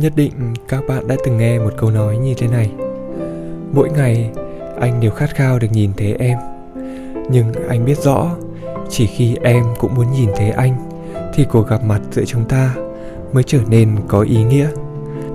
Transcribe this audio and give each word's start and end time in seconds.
Nhất 0.00 0.12
định 0.16 0.32
các 0.68 0.82
bạn 0.88 1.08
đã 1.08 1.16
từng 1.24 1.38
nghe 1.38 1.58
một 1.58 1.70
câu 1.76 1.90
nói 1.90 2.18
như 2.18 2.34
thế 2.36 2.48
này. 2.48 2.70
Mỗi 3.72 3.90
ngày, 3.90 4.30
anh 4.80 5.00
đều 5.00 5.10
khát 5.10 5.34
khao 5.34 5.58
được 5.58 5.68
nhìn 5.72 5.90
thấy 5.96 6.14
em. 6.18 6.38
Nhưng 7.30 7.52
anh 7.68 7.84
biết 7.84 7.98
rõ, 7.98 8.36
Chỉ 8.88 9.06
khi 9.06 9.36
em 9.42 9.64
cũng 9.78 9.94
muốn 9.94 10.12
nhìn 10.12 10.30
thấy 10.36 10.50
anh, 10.50 10.90
Thì 11.34 11.44
cuộc 11.44 11.68
gặp 11.68 11.84
mặt 11.84 12.00
giữa 12.10 12.24
chúng 12.24 12.44
ta 12.44 12.74
mới 13.32 13.42
trở 13.42 13.60
nên 13.68 13.96
có 14.08 14.20
ý 14.20 14.44
nghĩa. 14.44 14.70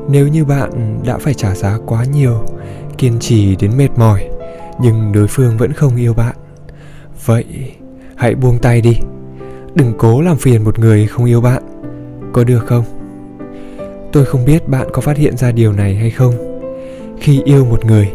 Nếu 0.09 0.27
như 0.27 0.45
bạn 0.45 0.99
đã 1.05 1.17
phải 1.17 1.33
trả 1.33 1.55
giá 1.55 1.77
quá 1.85 2.05
nhiều, 2.05 2.43
Kiên 2.97 3.19
trì 3.19 3.55
đến 3.55 3.77
mệt 3.77 3.89
mỏi, 3.95 4.29
Nhưng 4.81 5.11
đối 5.11 5.27
phương 5.27 5.57
vẫn 5.57 5.73
không 5.73 5.95
yêu 5.95 6.13
bạn, 6.13 6.35
Vậy 7.25 7.45
hãy 8.15 8.35
buông 8.35 8.59
tay 8.59 8.81
đi. 8.81 8.97
Đừng 9.75 9.93
cố 9.97 10.21
làm 10.21 10.37
phiền 10.37 10.63
một 10.63 10.79
người 10.79 11.07
không 11.07 11.25
yêu 11.25 11.41
bạn, 11.41 11.63
Có 12.33 12.43
được 12.43 12.65
không? 12.65 13.02
Tôi 14.13 14.25
không 14.25 14.45
biết 14.45 14.67
bạn 14.67 14.87
có 14.93 15.01
phát 15.01 15.17
hiện 15.17 15.37
ra 15.37 15.51
điều 15.51 15.73
này 15.73 15.95
hay 15.95 16.11
không. 16.11 16.33
Khi 17.19 17.41
yêu 17.45 17.65
một 17.65 17.85
người, 17.85 18.11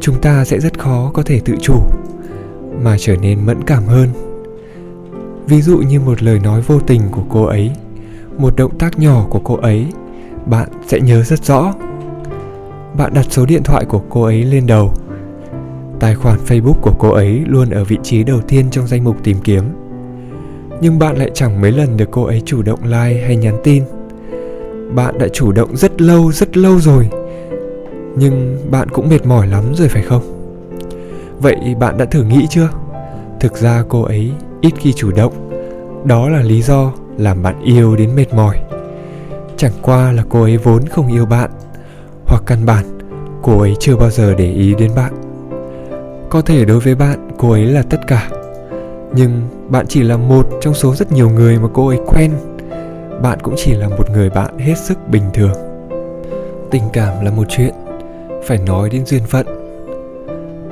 chúng 0.00 0.20
ta 0.20 0.44
sẽ 0.44 0.60
rất 0.60 0.78
khó 0.78 1.10
có 1.14 1.22
thể 1.22 1.40
tự 1.44 1.54
chủ, 1.60 1.74
mà 2.82 2.96
trở 2.98 3.16
nên 3.16 3.46
mẫn 3.46 3.64
cảm 3.64 3.84
hơn. 3.84 4.08
Ví 5.46 5.62
dụ 5.62 5.78
như 5.78 6.00
một 6.00 6.22
lời 6.22 6.38
nói 6.38 6.60
vô 6.60 6.80
tình 6.80 7.02
của 7.10 7.22
cô 7.28 7.44
ấy, 7.44 7.70
một 8.38 8.56
động 8.56 8.78
tác 8.78 8.98
nhỏ 8.98 9.26
của 9.30 9.40
cô 9.44 9.56
ấy, 9.56 9.86
bạn 10.46 10.68
sẽ 10.86 11.00
nhớ 11.00 11.22
rất 11.22 11.44
rõ. 11.44 11.74
Bạn 12.96 13.14
đặt 13.14 13.26
số 13.30 13.46
điện 13.46 13.62
thoại 13.62 13.84
của 13.84 14.02
cô 14.10 14.22
ấy 14.22 14.44
lên 14.44 14.66
đầu. 14.66 14.94
Tài 16.00 16.14
khoản 16.14 16.38
facebook 16.46 16.80
của 16.82 16.94
cô 16.98 17.10
ấy 17.10 17.42
luôn 17.46 17.70
ở 17.70 17.84
vị 17.84 17.98
trí 18.02 18.24
đầu 18.24 18.40
tiên 18.48 18.66
trong 18.70 18.86
danh 18.86 19.04
mục 19.04 19.16
tìm 19.22 19.36
kiếm. 19.44 19.64
Nhưng 20.80 20.98
bạn 20.98 21.16
lại 21.16 21.30
chẳng 21.34 21.60
mấy 21.60 21.72
lần 21.72 21.96
được 21.96 22.08
cô 22.10 22.24
ấy 22.24 22.42
chủ 22.44 22.62
động 22.62 22.84
like 22.84 23.22
hay 23.26 23.36
nhắn 23.36 23.54
tin 23.64 23.82
bạn 24.90 25.18
đã 25.18 25.28
chủ 25.28 25.52
động 25.52 25.76
rất 25.76 26.00
lâu 26.00 26.32
rất 26.32 26.56
lâu 26.56 26.80
rồi. 26.80 27.08
Nhưng 28.16 28.58
bạn 28.70 28.88
cũng 28.88 29.08
mệt 29.08 29.26
mỏi 29.26 29.46
lắm 29.46 29.64
rồi 29.74 29.88
phải 29.88 30.02
không? 30.02 30.22
Vậy 31.38 31.56
bạn 31.80 31.98
đã 31.98 32.04
thử 32.04 32.22
nghĩ 32.22 32.46
chưa? 32.50 32.68
Thực 33.40 33.56
ra 33.56 33.84
cô 33.88 34.02
ấy 34.02 34.30
ít 34.60 34.72
khi 34.78 34.92
chủ 34.92 35.10
động. 35.12 35.32
Đó 36.04 36.28
là 36.28 36.42
lý 36.42 36.62
do 36.62 36.92
làm 37.18 37.42
bạn 37.42 37.62
yêu 37.64 37.96
đến 37.96 38.16
mệt 38.16 38.34
mỏi. 38.34 38.60
Chẳng 39.56 39.72
qua 39.82 40.12
là 40.12 40.24
cô 40.28 40.42
ấy 40.42 40.56
vốn 40.56 40.86
không 40.86 41.12
yêu 41.12 41.26
bạn. 41.26 41.50
Hoặc 42.26 42.42
căn 42.46 42.66
bản, 42.66 42.84
cô 43.42 43.60
ấy 43.60 43.74
chưa 43.80 43.96
bao 43.96 44.10
giờ 44.10 44.34
để 44.34 44.52
ý 44.52 44.74
đến 44.74 44.90
bạn. 44.96 45.12
Có 46.30 46.40
thể 46.40 46.64
đối 46.64 46.80
với 46.80 46.94
bạn, 46.94 47.28
cô 47.38 47.50
ấy 47.50 47.66
là 47.66 47.82
tất 47.82 48.06
cả. 48.06 48.28
Nhưng 49.16 49.42
bạn 49.68 49.86
chỉ 49.88 50.02
là 50.02 50.16
một 50.16 50.48
trong 50.60 50.74
số 50.74 50.94
rất 50.94 51.12
nhiều 51.12 51.30
người 51.30 51.58
mà 51.58 51.68
cô 51.74 51.88
ấy 51.88 51.98
quen 52.06 52.30
bạn 53.22 53.38
cũng 53.42 53.54
chỉ 53.56 53.72
là 53.74 53.88
một 53.88 54.10
người 54.10 54.30
bạn 54.30 54.58
hết 54.58 54.78
sức 54.78 54.98
bình 55.08 55.24
thường. 55.34 55.52
Tình 56.70 56.82
cảm 56.92 57.24
là 57.24 57.30
một 57.30 57.44
chuyện, 57.48 57.74
phải 58.46 58.58
nói 58.58 58.90
đến 58.90 59.06
duyên 59.06 59.22
phận. 59.26 59.46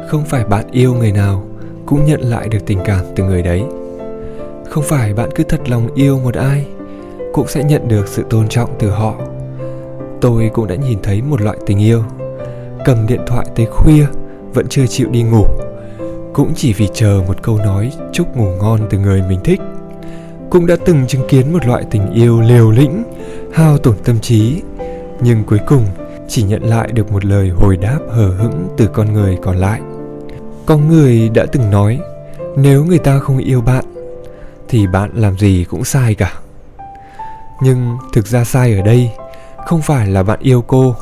Không 0.09 0.25
phải 0.25 0.45
bạn 0.45 0.65
yêu 0.71 0.95
người 0.95 1.13
nào 1.13 1.45
cũng 1.87 2.05
nhận 2.05 2.21
lại 2.21 2.49
được 2.49 2.59
tình 2.67 2.79
cảm 2.85 3.05
từ 3.17 3.25
người 3.25 3.43
đấy. 3.43 3.63
Không 4.71 4.85
phải 4.85 5.15
bạn 5.15 5.31
cứ 5.35 5.45
thật 5.45 5.69
lòng 5.69 5.89
yêu 5.95 6.19
một 6.19 6.35
ai 6.35 6.67
cũng 7.33 7.49
sẽ 7.49 7.65
nhận 7.65 7.89
được 7.89 8.09
sự 8.09 8.25
tôn 8.31 8.49
trọng 8.49 8.71
từ 8.79 8.91
họ. 8.91 9.15
Tôi 10.21 10.51
cũng 10.55 10.67
đã 10.67 10.75
nhìn 10.75 10.99
thấy 11.03 11.23
một 11.23 11.41
loại 11.41 11.57
tình 11.67 11.79
yêu, 11.79 12.03
cầm 12.85 13.07
điện 13.07 13.21
thoại 13.27 13.47
tới 13.57 13.67
khuya, 13.67 14.07
vẫn 14.55 14.67
chưa 14.69 14.87
chịu 14.87 15.09
đi 15.11 15.23
ngủ, 15.23 15.47
cũng 16.33 16.53
chỉ 16.57 16.73
vì 16.73 16.89
chờ 16.95 17.23
một 17.27 17.43
câu 17.43 17.59
nói 17.59 17.93
chúc 18.13 18.37
ngủ 18.37 18.47
ngon 18.61 18.81
từ 18.91 18.99
người 18.99 19.23
mình 19.29 19.41
thích 19.45 19.61
cũng 20.53 20.67
đã 20.67 20.77
từng 20.85 21.07
chứng 21.07 21.29
kiến 21.29 21.53
một 21.53 21.67
loại 21.67 21.85
tình 21.91 22.13
yêu 22.13 22.41
liều 22.41 22.71
lĩnh, 22.71 23.05
hao 23.53 23.79
tổn 23.79 23.95
tâm 24.05 24.21
trí, 24.21 24.63
nhưng 25.21 25.45
cuối 25.45 25.59
cùng 25.67 25.87
chỉ 26.29 26.43
nhận 26.43 26.63
lại 26.63 26.93
được 26.93 27.13
một 27.13 27.25
lời 27.25 27.49
hồi 27.49 27.77
đáp 27.77 27.99
hờ 28.11 28.29
hững 28.29 28.69
từ 28.77 28.87
con 28.87 29.13
người 29.13 29.39
còn 29.43 29.57
lại. 29.57 29.81
Có 30.67 30.77
người 30.77 31.29
đã 31.35 31.47
từng 31.53 31.71
nói, 31.71 32.01
nếu 32.57 32.85
người 32.85 32.99
ta 32.99 33.19
không 33.19 33.39
yêu 33.39 33.61
bạn, 33.61 33.85
thì 34.69 34.87
bạn 34.87 35.11
làm 35.15 35.39
gì 35.39 35.65
cũng 35.71 35.85
sai 35.85 36.15
cả. 36.15 36.33
Nhưng 37.63 37.97
thực 38.13 38.27
ra 38.27 38.45
sai 38.45 38.75
ở 38.75 38.83
đây 38.83 39.11
không 39.67 39.83
phải 39.83 40.07
là 40.07 40.23
bạn 40.23 40.39
yêu 40.43 40.65
cô, 40.67 40.95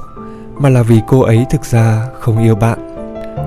mà 0.54 0.68
là 0.68 0.82
vì 0.82 1.00
cô 1.06 1.20
ấy 1.20 1.46
thực 1.50 1.64
ra 1.64 2.08
không 2.20 2.42
yêu 2.42 2.54
bạn. 2.54 2.78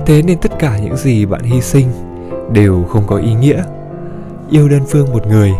Thế 0.06 0.22
nên 0.22 0.38
tất 0.38 0.52
cả 0.58 0.78
những 0.78 0.96
gì 0.96 1.26
bạn 1.26 1.42
hy 1.42 1.60
sinh 1.60 1.86
đều 2.52 2.84
không 2.88 3.06
có 3.06 3.16
ý 3.16 3.34
nghĩa. 3.34 3.62
Yêu 4.50 4.68
đơn 4.68 4.82
phương 4.88 5.12
một 5.12 5.26
người 5.26 5.52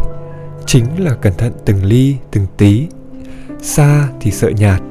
chính 0.74 1.04
là 1.04 1.14
cẩn 1.14 1.32
thận 1.32 1.52
từng 1.64 1.84
ly, 1.84 2.16
từng 2.30 2.46
tí. 2.56 2.86
Xa 3.62 4.08
thì 4.20 4.30
sợ 4.30 4.48
nhạt, 4.48 4.82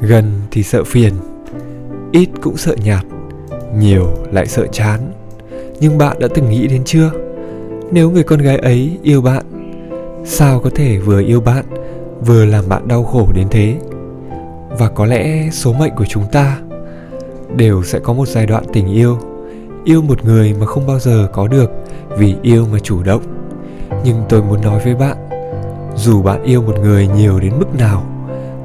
gần 0.00 0.24
thì 0.50 0.62
sợ 0.62 0.84
phiền. 0.84 1.12
Ít 2.12 2.28
cũng 2.42 2.56
sợ 2.56 2.76
nhạt, 2.84 3.04
nhiều 3.76 4.06
lại 4.32 4.46
sợ 4.46 4.66
chán. 4.66 5.00
Nhưng 5.80 5.98
bạn 5.98 6.16
đã 6.20 6.28
từng 6.34 6.50
nghĩ 6.50 6.66
đến 6.66 6.82
chưa? 6.84 7.10
Nếu 7.90 8.10
người 8.10 8.22
con 8.22 8.38
gái 8.38 8.56
ấy 8.56 8.98
yêu 9.02 9.22
bạn, 9.22 9.44
sao 10.24 10.60
có 10.60 10.70
thể 10.74 10.98
vừa 10.98 11.22
yêu 11.22 11.40
bạn, 11.40 11.64
vừa 12.26 12.44
làm 12.44 12.68
bạn 12.68 12.88
đau 12.88 13.04
khổ 13.04 13.28
đến 13.34 13.46
thế? 13.50 13.76
Và 14.78 14.88
có 14.88 15.06
lẽ 15.06 15.48
số 15.52 15.72
mệnh 15.72 15.92
của 15.96 16.06
chúng 16.08 16.24
ta 16.32 16.58
đều 17.56 17.82
sẽ 17.82 17.98
có 17.98 18.12
một 18.12 18.28
giai 18.28 18.46
đoạn 18.46 18.64
tình 18.72 18.88
yêu. 18.88 19.18
Yêu 19.84 20.02
một 20.02 20.24
người 20.24 20.54
mà 20.60 20.66
không 20.66 20.86
bao 20.86 20.98
giờ 20.98 21.28
có 21.32 21.48
được 21.48 21.70
vì 22.18 22.36
yêu 22.42 22.66
mà 22.72 22.78
chủ 22.78 23.02
động 23.02 23.33
nhưng 24.04 24.22
tôi 24.28 24.42
muốn 24.42 24.60
nói 24.60 24.80
với 24.84 24.94
bạn, 24.94 25.16
dù 25.96 26.22
bạn 26.22 26.42
yêu 26.42 26.62
một 26.62 26.78
người 26.80 27.08
nhiều 27.08 27.40
đến 27.40 27.52
mức 27.58 27.78
nào, 27.78 28.02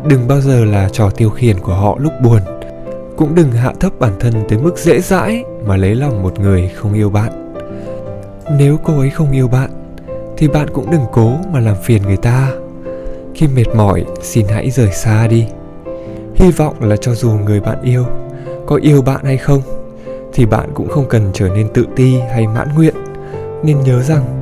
đừng 0.08 0.28
bao 0.28 0.42
giờ 0.42 0.66
là 0.66 0.90
trò 0.90 1.10
tiêu 1.10 1.30
khiển 1.30 1.60
của 1.60 1.74
họ 1.74 1.98
lúc 2.00 2.14
buồn. 2.24 2.40
Cũng 3.18 3.36
đừng 3.36 3.52
hạ 3.52 3.74
thấp 3.80 4.00
bản 4.00 4.14
thân 4.20 4.34
tới 4.50 4.60
mức 4.60 4.78
dễ 4.78 5.02
dãi 5.02 5.44
mà 5.66 5.78
lấy 5.78 5.96
lòng 5.96 6.24
một 6.24 6.40
người 6.40 6.72
không 6.76 6.94
yêu 6.94 7.10
bạn. 7.10 7.54
Nếu 8.58 8.78
cô 8.84 9.00
ấy 9.00 9.10
không 9.10 9.32
yêu 9.32 9.48
bạn, 9.48 9.70
thì 10.38 10.48
bạn 10.48 10.68
cũng 10.74 10.92
đừng 10.92 11.06
cố 11.12 11.32
mà 11.52 11.60
làm 11.60 11.76
phiền 11.84 12.02
người 12.02 12.18
ta. 12.18 12.52
Khi 13.36 13.48
mệt 13.48 13.68
mỏi, 13.76 14.06
xin 14.22 14.46
hãy 14.48 14.70
rời 14.70 14.92
xa 14.92 15.28
đi. 15.28 15.46
Hy 16.36 16.52
vọng 16.52 16.76
là 16.80 16.98
cho 16.98 17.16
dù 17.16 17.32
người 17.32 17.60
bạn 17.60 17.82
yêu 17.84 18.06
có 18.66 18.80
yêu 18.82 19.02
bạn 19.02 19.24
hay 19.24 19.38
không, 19.38 19.62
thì 20.34 20.46
bạn 20.46 20.70
cũng 20.74 20.90
không 20.90 21.06
cần 21.10 21.30
trở 21.34 21.50
nên 21.50 21.68
tự 21.74 21.86
ti 21.96 22.20
hay 22.34 22.48
mãn 22.48 22.68
nguyện. 22.76 22.96
Nên 23.64 23.80
nhớ 23.80 24.02
rằng 24.02 24.39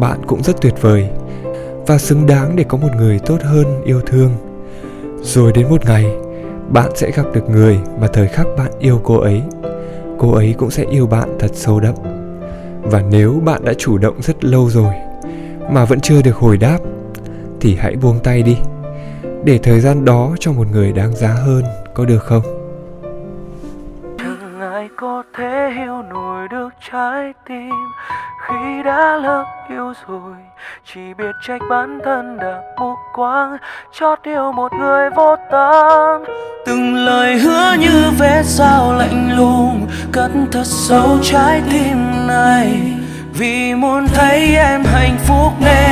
bạn 0.00 0.18
cũng 0.26 0.42
rất 0.42 0.60
tuyệt 0.60 0.74
vời 0.80 1.08
và 1.86 1.98
xứng 1.98 2.26
đáng 2.26 2.56
để 2.56 2.64
có 2.68 2.78
một 2.78 2.88
người 2.96 3.18
tốt 3.18 3.38
hơn 3.42 3.82
yêu 3.84 4.00
thương. 4.06 4.30
Rồi 5.22 5.52
đến 5.52 5.68
một 5.70 5.84
ngày, 5.84 6.06
bạn 6.68 6.90
sẽ 6.94 7.10
gặp 7.10 7.24
được 7.34 7.50
người 7.50 7.78
mà 8.00 8.06
thời 8.12 8.28
khắc 8.28 8.46
bạn 8.58 8.70
yêu 8.78 9.00
cô 9.04 9.20
ấy. 9.20 9.42
Cô 10.18 10.32
ấy 10.32 10.54
cũng 10.58 10.70
sẽ 10.70 10.84
yêu 10.84 11.06
bạn 11.06 11.28
thật 11.38 11.50
sâu 11.54 11.80
đậm. 11.80 11.94
Và 12.82 13.02
nếu 13.10 13.40
bạn 13.44 13.64
đã 13.64 13.72
chủ 13.78 13.98
động 13.98 14.22
rất 14.22 14.44
lâu 14.44 14.70
rồi 14.70 14.94
mà 15.70 15.84
vẫn 15.84 16.00
chưa 16.00 16.22
được 16.22 16.36
hồi 16.36 16.56
đáp, 16.56 16.78
thì 17.60 17.76
hãy 17.76 17.96
buông 17.96 18.18
tay 18.24 18.42
đi. 18.42 18.56
Để 19.44 19.58
thời 19.58 19.80
gian 19.80 20.04
đó 20.04 20.34
cho 20.40 20.52
một 20.52 20.66
người 20.72 20.92
đáng 20.92 21.16
giá 21.16 21.28
hơn, 21.28 21.62
có 21.94 22.04
được 22.04 22.22
không? 22.22 22.42
Chẳng 24.18 24.60
ai 24.60 24.88
có 24.96 25.22
thể 25.36 25.70
hiểu 25.78 26.02
nổi 26.02 26.48
được 26.48 26.68
trái 26.90 27.32
tim 27.48 27.74
khi 28.50 28.82
đã 28.82 29.16
lỡ 29.16 29.44
yêu 29.68 29.92
rồi, 30.08 30.34
chỉ 30.84 31.14
biết 31.18 31.32
trách 31.46 31.60
bản 31.70 31.98
thân 32.04 32.38
đã 32.38 32.62
mù 32.80 32.94
quáng 33.14 33.56
chót 33.92 34.18
yêu 34.22 34.52
một 34.52 34.72
người 34.72 35.10
vô 35.10 35.36
tâm. 35.50 36.22
Từng 36.66 36.94
lời 36.94 37.38
hứa 37.38 37.74
như 37.78 38.10
vết 38.18 38.42
dao 38.44 38.92
lạnh 38.92 39.36
lùng 39.36 39.86
cất 40.12 40.30
thật 40.52 40.64
sâu 40.64 41.18
trái 41.22 41.62
tim 41.72 42.26
này. 42.26 42.82
Vì 43.38 43.74
muốn 43.74 44.06
thấy 44.08 44.56
em 44.56 44.82
hạnh 44.84 45.16
phúc 45.26 45.52
nên 45.60 45.89